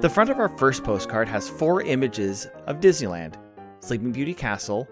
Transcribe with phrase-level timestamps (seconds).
[0.00, 3.36] The front of our first postcard has four images of Disneyland
[3.80, 4.86] Sleeping Beauty Castle,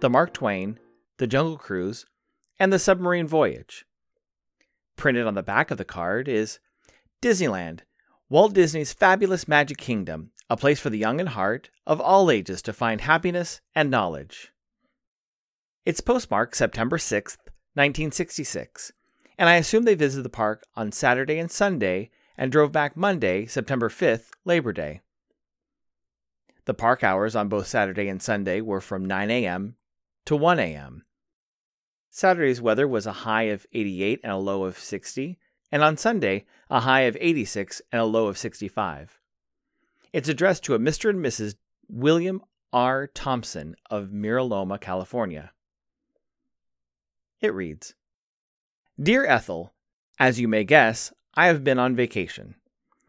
[0.00, 0.78] the Mark Twain,
[1.18, 2.06] the Jungle Cruise,
[2.58, 3.84] and the Submarine Voyage.
[4.96, 6.60] Printed on the back of the card is
[7.20, 7.80] Disneyland,
[8.30, 12.62] Walt Disney's fabulous magic kingdom, a place for the young in heart of all ages
[12.62, 14.52] to find happiness and knowledge.
[15.84, 17.38] It's postmarked September 6th,
[17.74, 18.92] 1966,
[19.36, 23.46] and I assume they visited the park on Saturday and Sunday and drove back Monday,
[23.46, 25.00] September 5th, Labor Day.
[26.64, 29.76] The park hours on both Saturday and Sunday were from 9 a.m.
[30.24, 31.04] to 1 a.m.
[32.10, 35.38] Saturday's weather was a high of 88 and a low of 60,
[35.70, 39.20] and on Sunday, a high of 86 and a low of 65.
[40.12, 41.10] It's addressed to a Mr.
[41.10, 41.56] and Mrs.
[41.88, 42.40] William
[42.72, 43.08] R.
[43.08, 45.52] Thompson of Mira Loma, California.
[47.40, 47.94] It reads
[49.00, 49.74] Dear Ethel,
[50.18, 52.54] as you may guess, I have been on vacation.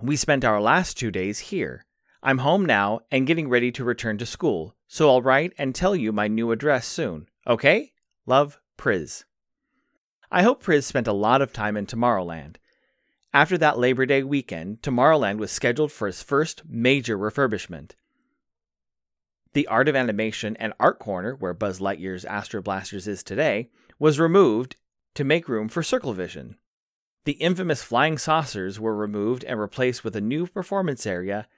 [0.00, 1.84] We spent our last two days here.
[2.22, 5.94] I'm home now and getting ready to return to school, so I'll write and tell
[5.94, 7.28] you my new address soon.
[7.46, 7.92] Okay?
[8.24, 9.26] Love, Priz.
[10.30, 12.56] I hope Priz spent a lot of time in Tomorrowland.
[13.34, 17.90] After that Labor Day weekend, Tomorrowland was scheduled for its first major refurbishment.
[19.52, 24.18] The Art of Animation and Art Corner, where Buzz Lightyear's Astro Blasters is today, was
[24.18, 24.76] removed
[25.14, 26.56] to make room for Circle Vision.
[27.24, 31.48] The infamous flying saucers were removed and replaced with a new performance area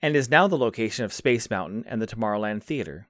[0.00, 3.08] and is now the location of Space Mountain and the Tomorrowland Theater.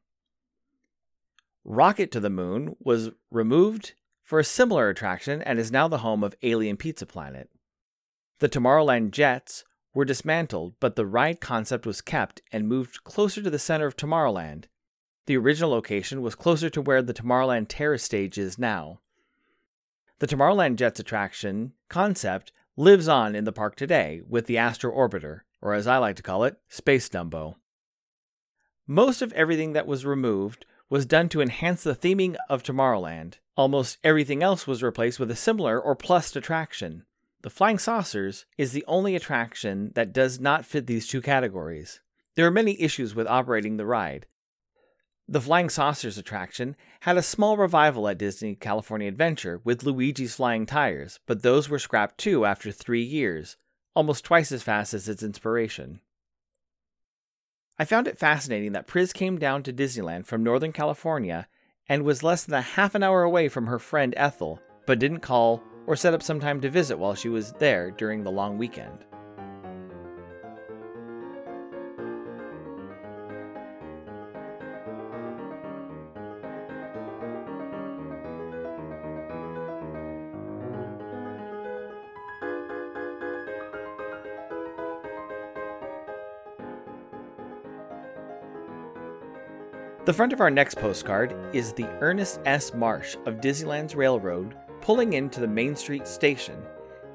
[1.65, 6.25] Rocket to the Moon was removed for a similar attraction and is now the home
[6.25, 7.51] of Alien Pizza Planet.
[8.39, 13.51] The Tomorrowland Jets were dismantled, but the ride concept was kept and moved closer to
[13.51, 14.67] the center of Tomorrowland.
[15.27, 19.01] The original location was closer to where the Tomorrowland Terrace stage is now.
[20.19, 25.41] The Tomorrowland Jets attraction concept lives on in the park today with the Astro Orbiter,
[25.61, 27.57] or as I like to call it, Space Dumbo.
[28.87, 33.35] Most of everything that was removed was done to enhance the theming of Tomorrowland.
[33.59, 37.05] Almost everything else was replaced with a similar or plus attraction.
[37.43, 42.01] The Flying Saucers is the only attraction that does not fit these two categories.
[42.37, 44.27] There are many issues with operating the ride,
[45.29, 50.67] the Flying Saucers attraction had a small revival at Disney California Adventure with Luigi's Flying
[50.67, 53.57] Tires, but those were scrapped too after three years,
[53.95, 56.01] almost twice as fast as its inspiration.
[57.79, 61.49] I found it fascinating that Priz came down to Disneyland from Northern California
[61.89, 65.21] and was less than a half an hour away from her friend Ethel, but didn't
[65.21, 68.59] call or set up some time to visit while she was there during the long
[68.59, 69.05] weekend.
[90.07, 92.73] The front of our next postcard is the Ernest S.
[92.73, 96.63] Marsh of Disneyland's Railroad pulling into the Main Street station,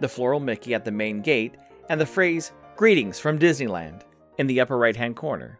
[0.01, 1.55] the floral Mickey at the main gate,
[1.87, 4.01] and the phrase, Greetings from Disneyland,
[4.37, 5.57] in the upper right hand corner.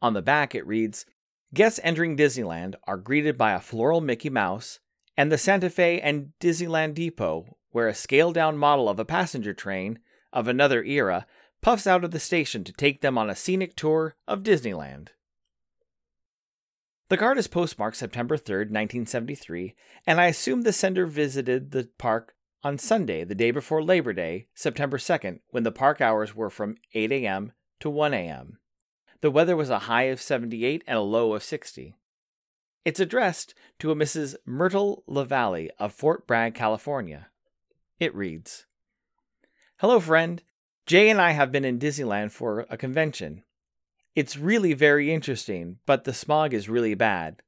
[0.00, 1.04] On the back, it reads,
[1.52, 4.80] Guests entering Disneyland are greeted by a floral Mickey Mouse
[5.18, 9.52] and the Santa Fe and Disneyland Depot, where a scaled down model of a passenger
[9.52, 9.98] train
[10.32, 11.26] of another era
[11.60, 15.08] puffs out of the station to take them on a scenic tour of Disneyland.
[17.08, 19.76] The card is postmarked September 3rd, 1973,
[20.08, 24.48] and I assume the sender visited the park on Sunday, the day before Labor Day,
[24.54, 27.52] September 2nd, when the park hours were from 8 a.m.
[27.78, 28.58] to 1 a.m.
[29.20, 31.94] The weather was a high of 78 and a low of 60.
[32.84, 34.34] It's addressed to a Mrs.
[34.44, 37.28] Myrtle LaValle of Fort Bragg, California.
[38.00, 38.66] It reads
[39.76, 40.42] Hello, friend.
[40.86, 43.44] Jay and I have been in Disneyland for a convention.
[44.16, 47.42] It's really very interesting, but the smog is really bad.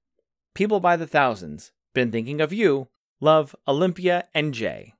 [0.52, 1.72] People by the thousands.
[1.94, 2.88] Been thinking of you.
[3.22, 4.92] Love, Olympia and Jay.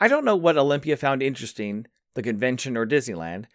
[0.00, 3.46] I don't know what Olympia found interesting, the convention or Disneyland.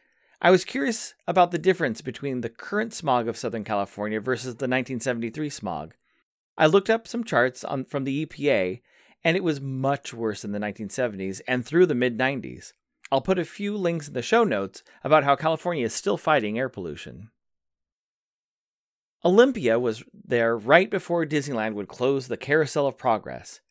[0.42, 4.68] I was curious about the difference between the current smog of Southern California versus the
[4.68, 5.94] 1973 smog.
[6.58, 8.82] I looked up some charts on, from the EPA,
[9.24, 12.74] and it was much worse in the 1970s and through the mid 90s.
[13.14, 16.58] I'll put a few links in the show notes about how California is still fighting
[16.58, 17.30] air pollution.
[19.24, 23.62] Olympia was there right before Disneyland would close the Carousel of Progress.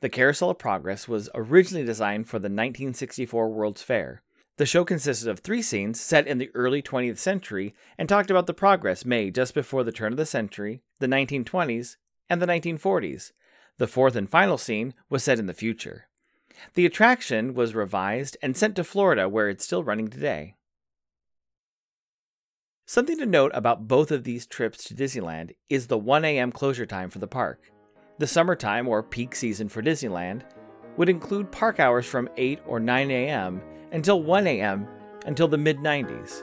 [0.00, 4.22] The Carousel of Progress was originally designed for the 1964 World's Fair.
[4.58, 8.46] The show consisted of three scenes set in the early 20th century and talked about
[8.46, 11.96] the progress made just before the turn of the century, the 1920s,
[12.28, 13.32] and the 1940s.
[13.78, 16.08] The fourth and final scene was set in the future.
[16.74, 20.56] The attraction was revised and sent to Florida, where it's still running today.
[22.86, 26.52] Something to note about both of these trips to Disneyland is the 1 a.m.
[26.52, 27.70] closure time for the park.
[28.18, 30.42] The summertime, or peak season for Disneyland,
[30.96, 33.62] would include park hours from 8 or 9 a.m.
[33.92, 34.86] until 1 a.m.
[35.24, 36.42] until the mid 90s.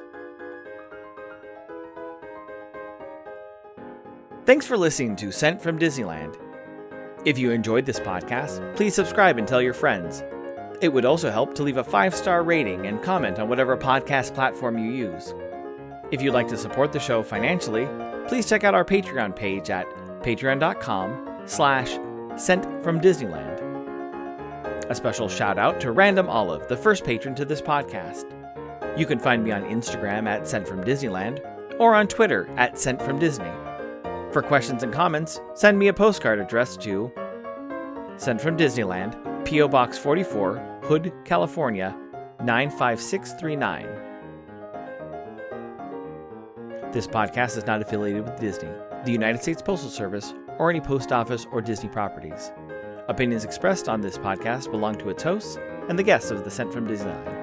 [4.45, 6.48] Thanks for listening to Sent from Disneyland.
[7.25, 10.23] If you enjoyed this podcast, please subscribe and tell your friends.
[10.81, 14.33] It would also help to leave a five star rating and comment on whatever podcast
[14.33, 15.33] platform you use.
[16.11, 17.89] If you'd like to support the show financially,
[18.29, 19.85] please check out our Patreon page at
[20.21, 21.97] patreon.com slash
[22.37, 23.59] sent from Disneyland.
[24.89, 28.25] A special shout out to Random Olive, the first patron to this podcast.
[28.97, 31.41] You can find me on Instagram at Sent from Disneyland
[31.79, 33.51] or on Twitter at Sent from Disney.
[34.31, 37.11] For questions and comments, send me a postcard addressed to
[38.17, 39.69] Sent from Disneyland, P.O.
[39.69, 41.97] Box 44, Hood, California
[42.43, 43.87] 95639.
[46.91, 48.69] This podcast is not affiliated with Disney,
[49.03, 52.51] the United States Postal Service, or any post office or Disney properties.
[53.07, 56.71] Opinions expressed on this podcast belong to its hosts and the guests of the Sent
[56.71, 57.38] from Disneyland.